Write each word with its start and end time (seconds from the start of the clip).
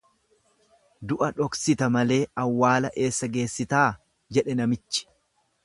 Du'a 1.11 1.27
dhoksita 1.41 1.91
malee, 1.97 2.17
awwaala 2.45 2.91
eessa 3.05 3.31
geessitaa? 3.37 3.85
Jedhe 4.39 4.57
namichi. 4.63 5.07